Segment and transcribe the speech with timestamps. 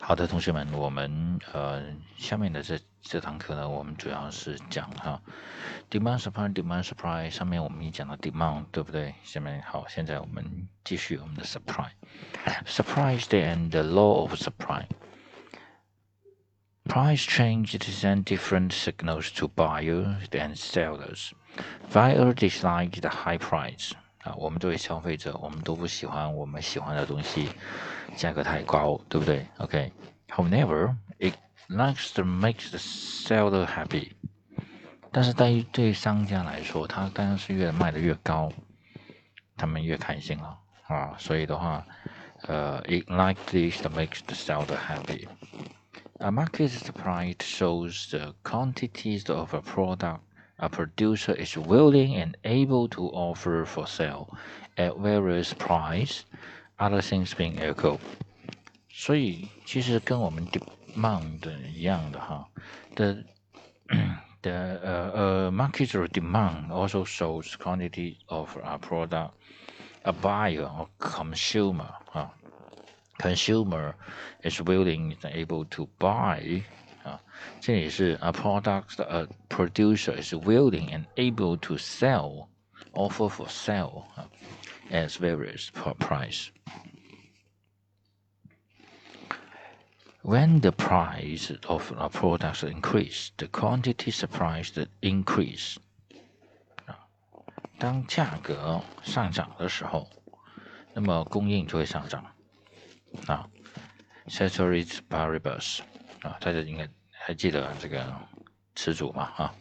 [0.00, 1.82] 好的，同学们，我们呃
[2.16, 5.20] 下面的这这堂课呢，我们主要是讲哈，
[5.90, 9.14] demand supply demand supply 上面我们已讲到 demand 对不对？
[9.22, 21.32] 下面好，现在我们继续我们的 supply，supply and the law of supply。Price change send different signals to buyers and sellers.
[21.92, 23.92] Buyer dislike the high price.
[24.26, 27.48] 啊，我们作为消费者，我们都不喜欢我们喜欢的东西
[28.16, 29.46] 价格太高，对不对？
[29.58, 31.34] OK，However, it
[31.68, 34.12] likes to make the seller happy。
[35.10, 38.50] 但是对于对商家来说，他当然是越卖的越高，
[39.56, 41.14] 他们越开心了啊。
[41.18, 41.84] 所以的话，
[42.42, 50.20] 呃，it likes this to make the seller happy。A market supply shows the quantities of a product
[50.58, 54.28] a producer is willing and able to offer for sale
[54.76, 56.24] at various price,
[56.78, 57.98] other things being equal。
[58.90, 61.40] 所以其实跟我们 demand
[61.74, 62.46] 一样的哈，
[62.94, 63.24] the
[64.42, 64.50] the
[64.82, 69.30] 呃呃 market demand also shows quantity of a product
[70.02, 72.30] a buyer or consumer 啊
[73.18, 73.94] consumer
[74.42, 76.62] is willing and able to buy
[77.07, 77.21] 啊，
[77.61, 82.47] 这里是 a product a producer is willing and able to sell
[82.93, 84.29] offer for sale 啊
[84.91, 86.49] ，at various price。
[90.23, 95.77] When the price of a product increase, the quantity supplied increase。
[96.85, 97.07] 啊，
[97.79, 100.09] 当价格上涨的时候，
[100.93, 102.25] 那么供应就会上涨。
[103.27, 103.47] 啊
[104.27, 105.79] ，ceteris paribus
[106.23, 106.89] 啊，大家应该
[107.26, 108.04] 还记得这个
[108.74, 109.32] 词组吗？
[109.36, 109.54] 啊，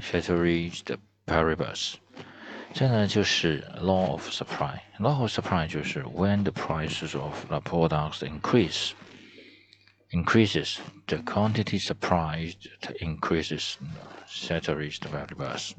[0.00, 0.82] ceteris
[1.26, 1.94] paribus，
[2.72, 8.92] 这呢就是 law of supply。law of supply 就是 when the prices of the products increase
[10.10, 12.54] increases the quantity supplied
[13.00, 13.74] increases
[14.26, 15.72] ceteris paribus。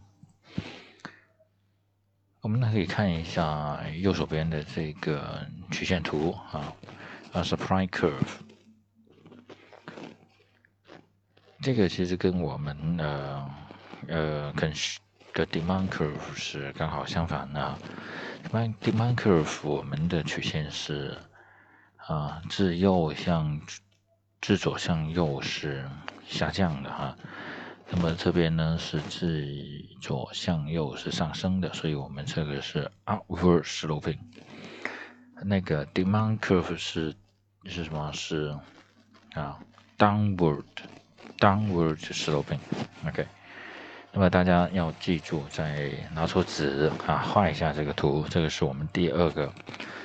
[2.42, 6.74] 我们呢可以看一下右手边的这个曲线图啊，
[7.34, 8.45] 啊，supply curve。
[11.61, 13.51] 这个其实跟我们呃
[14.09, 14.71] 呃跟
[15.33, 17.79] 的 demand curve 是刚好相反的。
[18.49, 21.17] demand demand curve 我们的曲线是
[21.97, 23.61] 啊自右向
[24.41, 25.89] 自左向右是
[26.27, 27.17] 下降的哈。
[27.91, 29.47] 那么这边呢是自
[30.01, 34.19] 左向右是上升的，所以我们这个是 upward sloping。
[35.43, 37.15] 那个 demand curve 是
[37.65, 38.13] 是什么？
[38.13, 38.57] 是
[39.35, 39.59] 啊
[39.99, 40.65] downward。
[41.39, 43.27] Downward sloping，OK。
[44.13, 48.25] 那么大家要记住，再拿出纸啊，画一下这个图。
[48.31, 49.53] 这个是我们第二个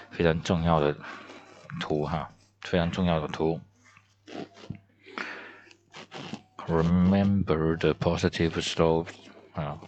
[0.09, 0.93] 非常重要的
[1.79, 2.29] 图哈，
[2.61, 3.61] 非常重要的图。
[6.67, 9.07] Remember the positive slope
[9.53, 9.79] 啊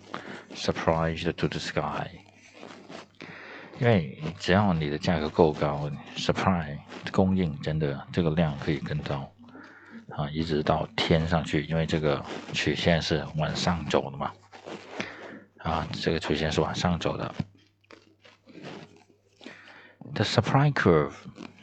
[0.56, 2.08] ，surprised to the sky。
[3.80, 6.78] 因为只要你的价格够高，supply
[7.12, 9.30] 供应真的这个量可以更高。
[10.17, 14.33] 啊，一直到天上去，因为这个曲线是往上走的嘛。
[15.59, 17.35] 啊，这个曲线是往上走的。
[20.15, 21.13] The supply curve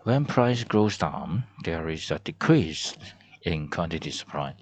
[0.03, 2.95] When price goes down, there is a decrease
[3.43, 4.55] in quantity supplied.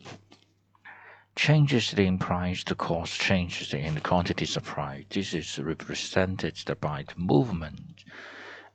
[1.36, 5.06] Changes in price to cause changes in quantity supply.
[5.10, 8.04] This is represented by the movement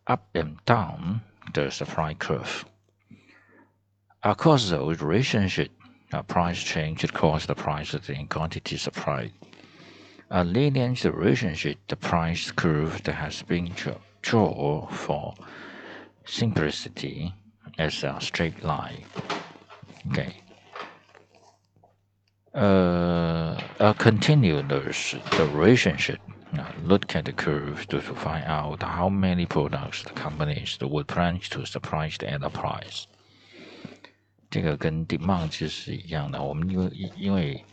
[0.07, 1.23] up and down
[1.53, 2.65] the supply curve.
[4.23, 5.71] Across those relationship,
[6.13, 9.33] a price change causes the price in quantity supply
[10.30, 13.72] a linear relationship, the price curve that has been
[14.22, 15.34] drawn for
[16.26, 17.34] simplicity
[17.78, 19.04] as a straight line.
[20.10, 20.34] Okay.
[22.54, 26.20] Uh, a continuous relationship.
[26.54, 31.40] Now look at the curve to find out how many products the companies would plan
[31.52, 33.08] to supply at a price.
[34.50, 36.44] 这个跟 demand 其实是一样的。
[36.44, 37.64] 我们因为因为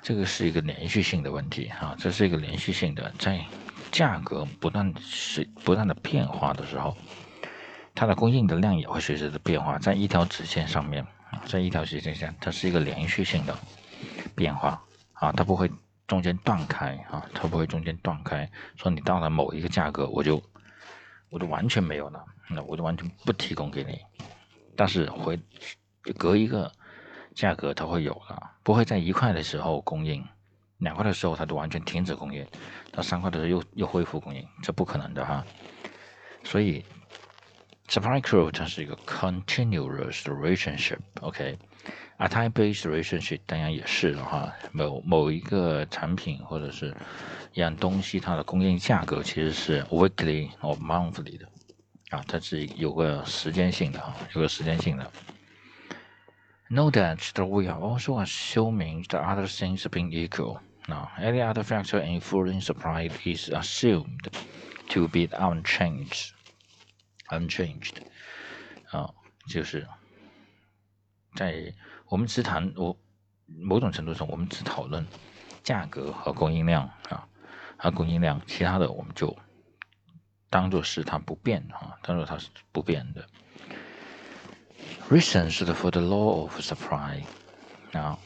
[0.00, 3.44] 这个是一个连续性的问题啊，这是一个连续性的，在
[3.90, 6.96] 价格不断是不断的变化的时候，
[7.94, 11.06] 它的供应的量也会随着的变化，在一条直线上面，
[11.44, 13.58] 在一条直线下，它是一个连续性的
[14.34, 14.82] 变化
[15.14, 15.70] 啊，它不会
[16.06, 20.42] 中间断开啊，它不会中间断开，说你到了某一个价格，我就
[21.28, 23.98] 我就完全没有了，那我就完全不提供给你。
[24.76, 25.38] 但是回
[26.16, 26.70] 隔一个
[27.38, 30.26] 价格它会有了，不会在一块的时候供应，
[30.78, 32.44] 两块的时候它就完全停止供应，
[32.90, 35.46] 到三块的时候又又恢复供应，这不可能的哈。
[36.42, 36.84] 所以
[37.86, 41.56] supply curve 它是一个 continuous relationship，OK。
[42.16, 44.52] 啊，time-based relationship 当然也是了哈。
[44.72, 46.92] 某某一个产品或者是
[47.54, 51.46] 一样东西，它的供应价格其实是 weekly or monthly 的
[52.10, 55.08] 啊，它是有个时间性的哈，有个时间性的。
[56.69, 60.59] Note that that we are also assuming the other things being equal.
[60.87, 64.29] Now, any other factor influencing supply is assumed
[64.89, 66.31] to be unchanged.
[67.29, 68.01] Unchanged
[68.91, 69.13] 啊，
[69.47, 69.87] 就是
[71.35, 71.73] 在
[72.07, 72.97] 我们只谈我
[73.45, 75.05] 某种程度上，我们只讨论
[75.63, 77.27] 价格和供应量啊，
[77.77, 79.37] 和供应量，其他的我们就
[80.49, 83.27] 当做是它不变啊，当做它是不变的。
[85.09, 87.23] Reasons for the law of supply
[87.91, 88.17] 啊，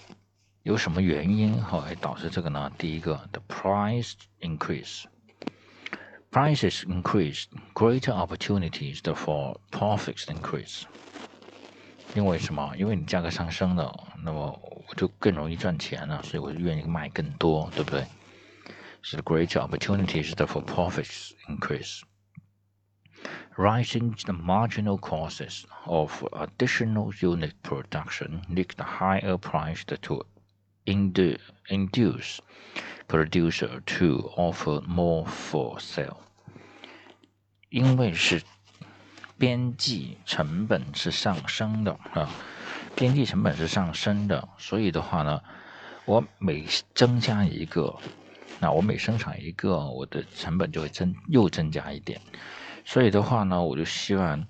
[0.63, 2.71] 有什么原因后来导致这个呢？
[2.77, 10.83] 第一个，the price increase，prices increase，greater opportunities for profits increase。
[12.13, 12.73] 因为什么？
[12.77, 13.93] 因为你价格上升了，
[14.23, 18.05] 那么我就更容易赚钱了，所以我就愿意卖更多，对不对？
[19.01, 22.01] 是 greater opportunities for profits increase.
[23.57, 30.21] Rising the marginal costs of additional unit production lead the higher price to
[30.85, 32.39] induce
[33.07, 36.17] producer to offer more for sale.
[37.69, 38.43] 因为是
[39.37, 42.29] 边际成本是上升的啊，
[42.95, 45.41] 边际成本是上升的，所以的话呢，
[46.05, 47.99] 我每增加一个，
[48.59, 52.21] 那我每生产一个，我的成本就会增又增加一点，
[52.85, 54.47] 所以的话呢，我就希望，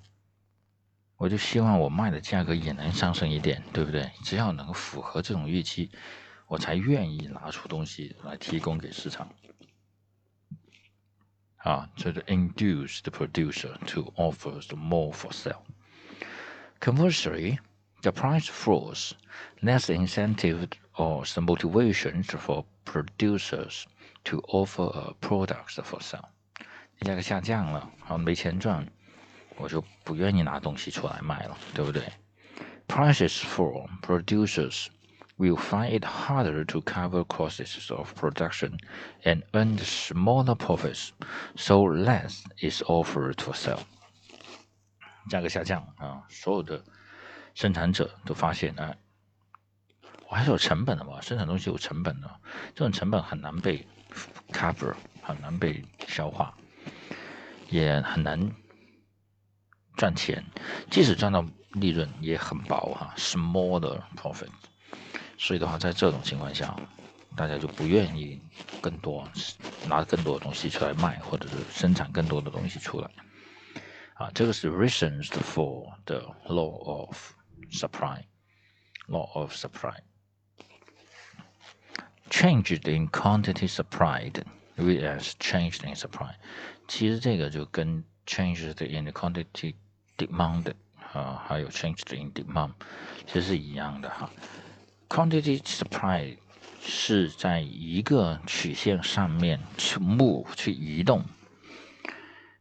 [1.16, 4.10] 我就希望我卖的价格也能上升一点，对不对？
[4.22, 5.90] 只要能符合这种预期，
[6.46, 9.28] 我才愿意拿出东西来提供给市场。
[11.64, 15.62] uh, to induce the producer to offer more for sale.
[16.80, 17.58] Conversely,
[18.02, 19.14] the price falls,
[19.62, 23.86] less incentive or some motivation for producers
[24.24, 26.28] to offer products for sale.
[27.03, 28.87] 价格下降了，好没钱赚，
[29.57, 32.03] 我就不愿意拿东西出来卖了，对不对
[32.87, 34.87] ？Prices for producers
[35.37, 38.77] will find it harder to cover costs of production
[39.23, 41.09] and earn smaller profits,
[41.55, 43.79] so less is offered to sell
[45.29, 46.83] 价格下降啊，所有的
[47.55, 48.95] 生产者都发现啊，
[50.29, 52.29] 我还是有成本的嘛，生产东西有成本的，
[52.75, 53.87] 这种成本很难被
[54.51, 56.55] cover，很难被消化，
[57.69, 58.51] 也很难
[59.95, 60.43] 赚钱，
[60.89, 64.49] 即使赚到利润也很薄哈，small 的 profit。
[65.37, 66.75] 所以的话，在这种情况下，
[67.35, 68.39] 大家就不愿意
[68.81, 69.27] 更多
[69.87, 73.09] 拿更多的东西出来卖，或者是生产更多的东西出来。
[74.15, 77.33] 啊，这个是 reasons for the law of
[77.71, 78.23] supply。
[79.09, 79.97] law of supply
[82.29, 84.41] changed in quantity supplied
[84.77, 86.33] as changed in supply。
[86.87, 89.75] 其实这个就跟 changes in the quantity
[90.17, 90.73] demand
[91.13, 92.71] 啊，还有 changed in demand
[93.25, 94.29] 其实是一样的哈。
[95.09, 96.37] Quantity supply
[96.81, 101.23] 是在一个曲线上面去 move 去移动，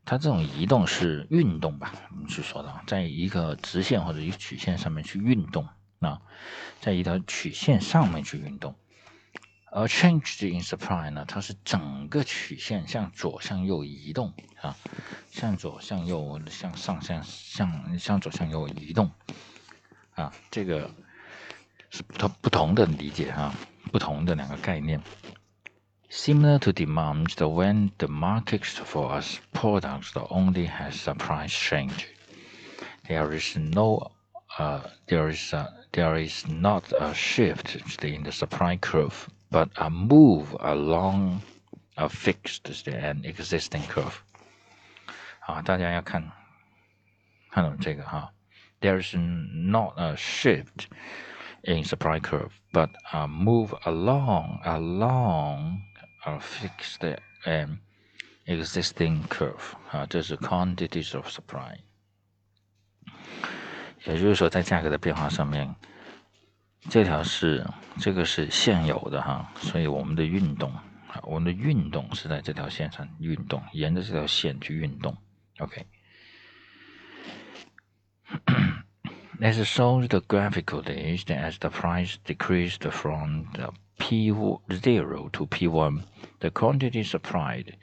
[0.05, 1.93] 它这种移动是运动吧？
[2.11, 5.67] 我们去说的，在一个直线或者一个曲线上面去运动
[6.01, 6.21] 啊，
[6.81, 8.75] 在一条曲线上面去运动。
[9.75, 14.77] 而 change in supply 呢，它是整个曲线向左向右移动啊，
[15.31, 19.11] 向左向右向上向向向左向右移动
[20.15, 20.91] 啊，这个。
[21.95, 23.55] 是不同不同的理解啊，
[23.93, 25.03] 不同的两个概念。
[26.11, 32.07] Similar to demand, when the market for us products only has a price change,
[33.07, 34.11] there is no,
[35.08, 40.56] there is a, there is not a shift in the supply curve, but a move
[40.60, 41.42] along
[41.98, 44.24] a fixed and existing curve.
[45.40, 46.32] 好，大家要看
[47.52, 48.34] 看懂这个哈。
[48.82, 50.88] There is not a shift
[51.64, 55.82] in supply curve, but uh, move along along
[56.26, 57.80] a fixed and
[58.46, 61.80] existing curve 啊，这是 quantities of supply。
[64.05, 65.75] 也就是说，在价格的变化上面，
[66.89, 67.67] 这条是
[67.99, 75.17] 这个是现有的哈，所以我们的运动啊，我们的运动是在这条线上运动，沿着这条线去运动
[75.59, 75.87] OK。
[79.41, 86.04] As shown graphically, as the price decreased from the P0 to P1,
[86.40, 87.76] the quantity supplied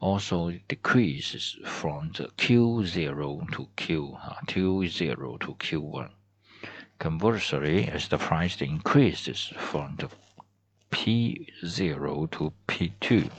[0.00, 6.10] also decreases from the Q0 to Q, uh, Q0 to Q1.
[6.98, 10.08] Conversely, as the price increases from the
[10.90, 13.30] P0 to P2,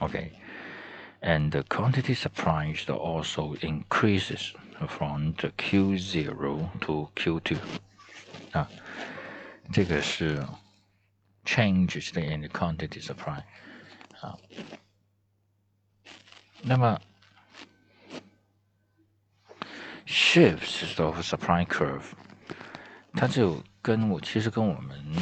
[0.00, 0.32] okay,
[1.22, 4.52] and the quantity supplied also increases
[4.88, 7.58] from the Q0 to Q2
[8.52, 8.68] 啊，
[9.72, 10.44] 这个是
[11.47, 13.41] changes in the quantity supply
[14.19, 14.37] 啊。
[16.61, 16.99] 那么
[20.05, 22.03] shifts of supply curve，
[23.13, 25.15] 它就跟我其实跟我们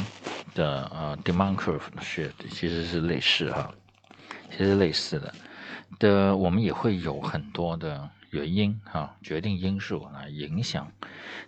[0.54, 3.72] 的呃 demand curve 的 shift 其实是类似哈，
[4.50, 5.34] 其实类似的
[5.98, 8.10] 的，我们也会有很多的。
[8.30, 10.92] 原因哈，决定因素来影响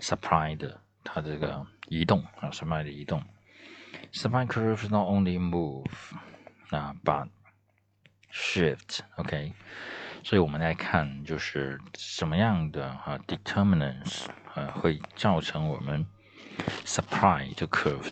[0.01, 3.21] supply 的它这个移动啊，supply 的移动。
[4.11, 6.15] Supply curves not only move
[6.73, 7.29] uh, but
[8.31, 9.53] shift okay so 啊、uh,，but shift。
[9.53, 9.53] OK，
[10.25, 16.07] 所以我们来看就是什么样的啊 determinants 啊会造成我们
[16.85, 18.11] supply to curve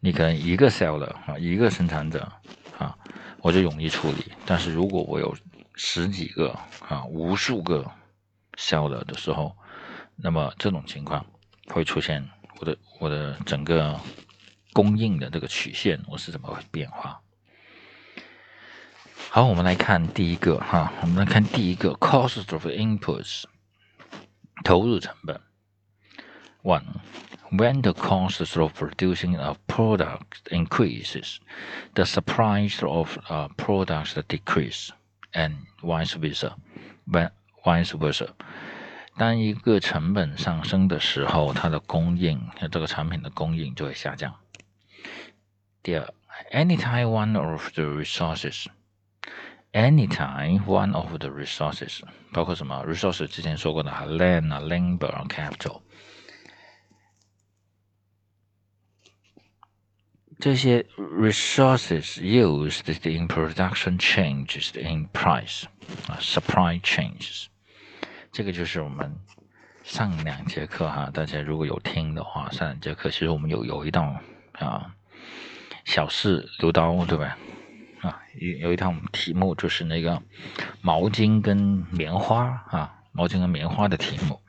[0.00, 2.30] 你可能一个 seller 啊一个生产者
[2.78, 2.94] 啊，
[3.38, 5.34] 我就容易处理，但是如果我有
[5.74, 6.50] 十几个
[6.86, 7.90] 啊无数个
[8.58, 9.56] seller 的时候，
[10.16, 11.24] 那么这种情况
[11.68, 13.98] 会出现我的我的整个
[14.74, 17.18] 供应的这个曲线，我是怎么变化？
[19.29, 23.43] 好，我们来看第一个哈，我们来看第一个 cost of inputs
[24.63, 25.41] 投入成本。
[26.63, 26.83] One,
[27.51, 31.37] when the cost of producing a product increases,
[31.93, 34.89] the supply of a product decrease,
[35.33, 36.55] and vice versa.
[37.05, 37.31] When
[37.63, 38.29] vice versa，
[39.17, 42.41] 当一个成本上升的时候，它的供应，
[42.71, 44.33] 这个产品的供应就会下降。
[45.83, 46.13] 第二，
[46.51, 48.03] anytime one of the
[49.75, 51.99] resources，anytime one of the resources，
[52.31, 53.27] 包括什么 resources？
[53.27, 55.81] 之前说过的，land 啊，labor 啊，capital，
[60.39, 65.65] 这些 resources used in production changes in price，
[66.07, 67.47] 啊，supply changes。
[68.31, 69.15] 这个就是我们
[69.83, 74.19] 上两节课哈，大家如果有听的话，上两节课其实我们有有一道
[74.53, 74.93] 啊
[75.85, 77.37] 小试留刀，对吧？
[78.02, 80.22] 啊，有有一套题目就是那个
[80.80, 81.56] 毛巾跟
[81.90, 84.40] 棉花啊，毛巾跟棉花的题目，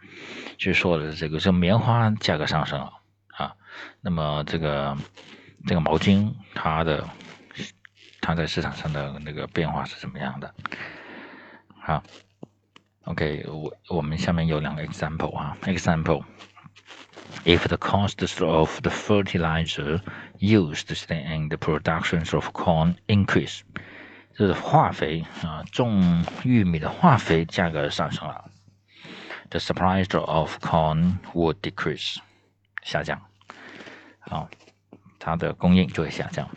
[0.58, 2.94] 就说的这个这棉花价格上升了
[3.36, 3.56] 啊，
[4.02, 4.98] 那么这个
[5.68, 7.08] 这个毛巾它的
[8.22, 10.54] 它在市场上的那个变化是怎么样的？
[11.80, 12.04] 好。
[13.06, 16.24] OK，我我们下面有两个 example 啊，example。
[17.46, 20.02] If the cost of the fertilizer
[20.41, 23.61] used in the production of corn increase，
[24.37, 28.51] 就是化肥啊，种玉米的化肥价格上升了，
[29.51, 32.17] the supply of corn would decrease，
[32.83, 33.21] 下降，
[34.21, 34.49] 好，
[35.19, 36.49] 它的供应就会下降。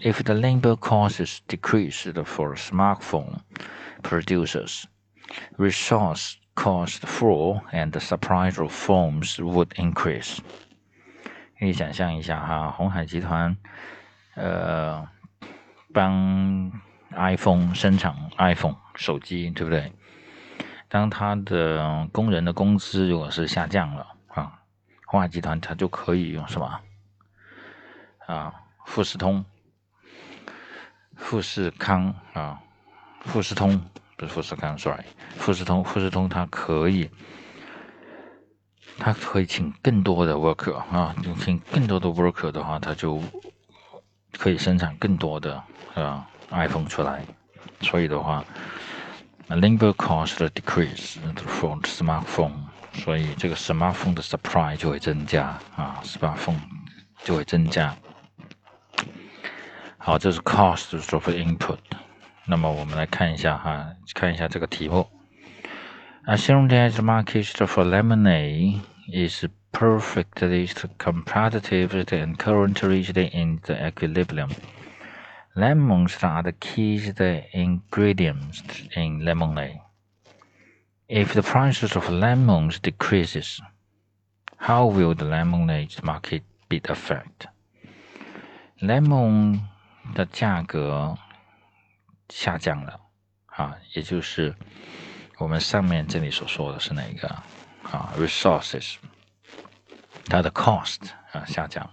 [0.00, 3.40] If the labor costs decreased for smartphone
[4.02, 4.84] producers
[5.58, 10.38] resource cost fall and the supply of phones would increase。
[11.59, 13.55] 可以想象一下哈，红海集团，
[14.35, 15.07] 呃，
[15.93, 16.71] 帮
[17.11, 19.93] iPhone 生产 iPhone 手机，对不对？
[20.89, 24.59] 当他的工人的工资如果是下降了啊，
[25.05, 26.79] 红海集团它就可以用什么
[28.25, 28.53] 啊？
[28.85, 29.43] 富士通、
[31.15, 32.61] 富士康啊，
[33.21, 33.81] 富士通。
[34.17, 35.03] 不是富士康，sorry，
[35.35, 37.11] 富士通，富士通它可以
[38.97, 43.21] 他可以请更多的 worker 啊，就请更多的 worker 的话，他就
[44.37, 45.61] 可以生产更多的
[45.93, 47.23] 啊 iPhone 出来。
[47.81, 48.43] 所以的话
[49.49, 52.53] ，labor cost decrease for smartphone，
[52.93, 56.59] 所以这个 smartphone 的 supply 就会增加啊，smartphone
[57.23, 57.95] 就会增加。
[59.97, 61.77] 好，这是 cost of input。
[62.45, 65.07] 那么我们来看一下哈，看一下这个题目。
[66.26, 73.00] Assume that the market for lemonade is perfectly competitive and currently
[73.32, 74.50] in the equilibrium.
[75.56, 77.12] Lemons are the key
[77.52, 78.62] ingredients
[78.94, 79.80] in lemonade.
[81.08, 83.60] If the prices of lemons decreases,
[84.56, 87.48] how will the lemonade market be affected?
[88.80, 89.60] Lemon
[90.14, 91.18] 的价格
[92.28, 93.00] 下降了，
[93.46, 94.54] 啊，也就是
[95.37, 97.27] 我们上面这里所说的是哪个
[97.83, 98.95] 啊？resources，
[100.27, 100.99] 它的 cost
[101.33, 101.89] 啊下降，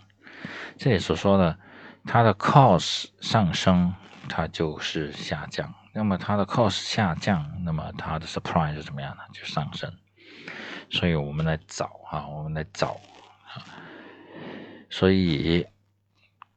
[0.78, 1.58] 这里所说的
[2.04, 3.94] 它的 cost 上升，
[4.28, 5.74] 它就是下降。
[5.92, 9.22] 那么它的 cost 下降，那么它的 supply 是怎么样呢？
[9.32, 9.92] 就上升。
[10.90, 13.00] 所以我们来找啊，我们来找
[13.52, 13.64] 啊，
[14.88, 15.66] 所以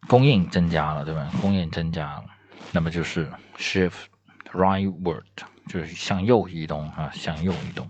[0.08, 1.32] 供应增加了，对吧？
[1.42, 2.25] 供应增加了，
[2.72, 4.06] 那么就是 shift
[4.56, 5.24] rightward。
[5.68, 7.90] 就是向右移动啊，向右移动。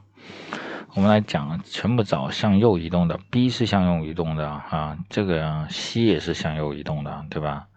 [0.93, 3.19] 我们来讲，全部找向右移动的。
[3.29, 7.67] B 是向右移动的啊，这个 C 也是向右移动的，对吧？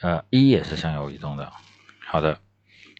[0.00, 1.52] 呃，E 也是向右移动的。
[2.06, 2.38] 好的，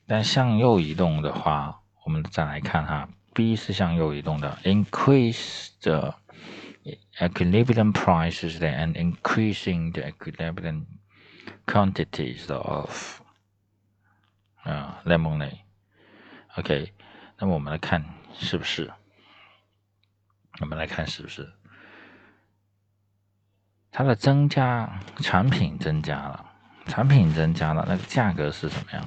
[0.09, 6.17] 但向右移动的话，我们再来看哈，B 是向右移动的，increase the
[7.21, 10.87] equilibrium prices and increasing the equilibrium
[11.65, 13.21] quantities of
[14.69, 15.59] 啊，lemonade。
[16.57, 16.93] OK，
[17.39, 18.93] 那么我们来看是不是？
[20.61, 21.53] 我们来看是不是？
[23.91, 26.45] 它的增加，产品增加了，
[26.87, 29.04] 产品增加了，那个价格是怎么样？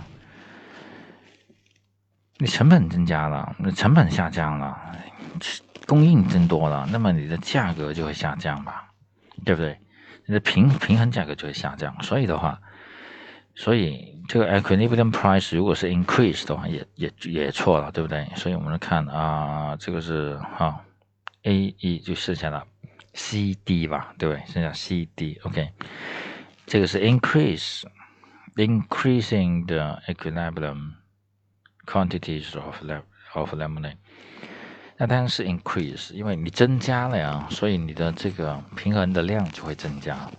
[2.38, 4.96] 你成本增加了，那成本下降了，
[5.86, 8.92] 供应增多了，那么你的价格就会下降吧？
[9.46, 9.80] 对不对？
[10.26, 12.62] 你的平平衡价格就会下降，所以的话。
[13.56, 18.26] 所以这个 equilibrium price 如果是 increase 的话，也也也错了，对不对？
[18.36, 20.84] 所以我们来看啊，这个是哈
[21.44, 22.66] A E 就剩下了
[23.14, 24.44] C D 吧，对不对？
[24.48, 25.70] 剩下 C D OK，
[26.66, 27.84] 这个是 increase
[28.56, 30.94] increasing the equilibrium
[31.86, 33.98] quantities of le-of lemonade。
[35.02, 40.30] 那当然是 increase，因为你增加了呀，所以你的这个平衡的量就会增加，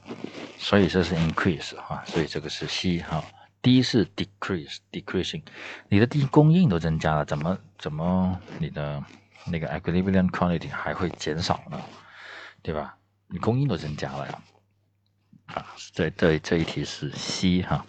[0.56, 3.24] 所以这是 increase 哈，所以这个是 C 哈。
[3.60, 5.42] D 是 decrease，decreasing，
[5.88, 9.02] 你的地供应都增加了，怎么怎么你的
[9.46, 11.80] 那个 equilibrium quantity 还会减少呢？
[12.62, 12.96] 对吧？
[13.26, 14.42] 你供应都增加了呀，
[15.46, 17.84] 啊，这这这一题是 C 哈，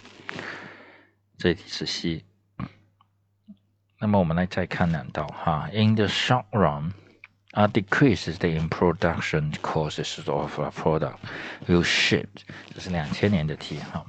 [1.38, 2.26] 这一题是 C。
[4.04, 5.70] 那么我们来再看两道哈。
[5.72, 6.92] In the short run,
[7.52, 11.20] a decrease the in production costs of a product
[11.68, 12.42] will shift。
[12.74, 14.06] 这是两千年的题哈。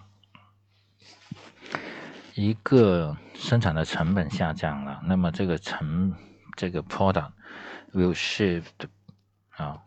[2.35, 6.13] 一个生产的成本下降了，那么这个成
[6.57, 7.31] 这个 product
[7.93, 8.89] will shift
[9.51, 9.79] 啊，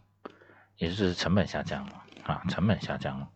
[0.78, 1.91] 也就是成本下降了
[2.24, 3.28] 啊，成本下降了。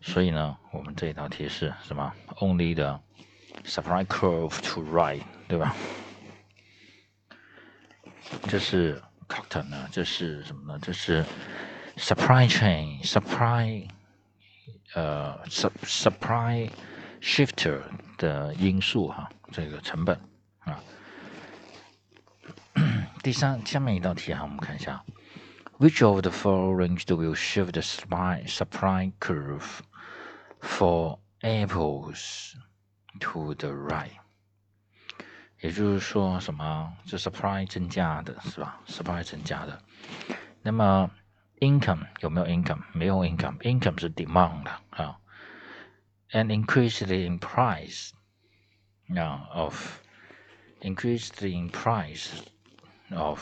[0.00, 3.00] 所以呢，我们这一道题是什么？Only the
[3.64, 5.74] supply curve to right，对吧？
[8.47, 9.87] 这是 Cotton 呢？
[9.91, 10.79] 这是什么呢？
[10.81, 11.25] 这是
[11.97, 13.87] supply chain supply
[14.93, 16.69] 呃 supply
[17.21, 17.81] shifter
[18.17, 20.19] 的因素哈，这个成本
[20.59, 20.79] 啊。
[23.23, 25.03] 第三，下面一道题哈，我们看一下，
[25.79, 29.81] Which of the following will shift the supply supply curve
[30.61, 32.53] for apples
[33.19, 34.11] to the right？
[35.61, 36.95] 也就是说，什么？
[37.05, 38.81] 这 supply 增加的是吧？
[38.87, 39.81] supply 增加的。
[40.61, 41.09] 那么
[41.59, 42.81] income 有没有 income？
[42.93, 45.17] 没有 income，income 是 demand 啊。
[46.31, 48.09] And increased in price
[49.15, 49.99] 啊 of
[50.81, 52.29] increased in price
[53.15, 53.39] of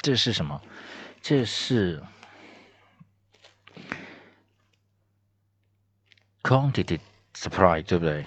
[0.00, 0.60] 这是什么？
[1.20, 2.02] 这是
[6.42, 6.98] quantity
[7.34, 8.26] supply 对不对？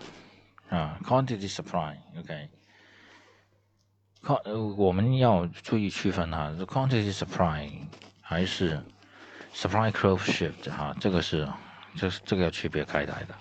[0.70, 2.50] 啊，quantity supply，OK。
[4.25, 7.69] 呃，我们要注意区分哈，quantity supply
[8.21, 8.81] 还是
[9.53, 11.49] supply curve shift 哈，这个是，
[11.97, 13.35] 这是这个要区别开来的。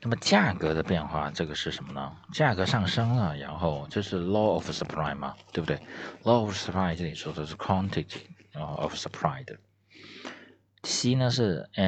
[0.00, 2.12] 那么价格的变化，这个是什么呢？
[2.32, 5.78] 价格上升了，然后这是 law of supply 嘛，对不对
[6.24, 8.22] ？law of supply 这里说的是 quantity
[8.54, 9.56] of supply 的。
[10.82, 11.82] C 呢是 n